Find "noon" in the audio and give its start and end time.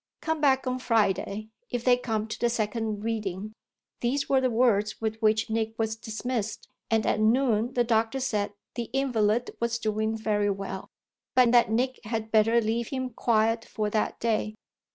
7.19-7.73